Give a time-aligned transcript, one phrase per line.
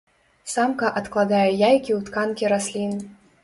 [0.53, 3.01] Самка адкладае яйкі ў тканкі раслін.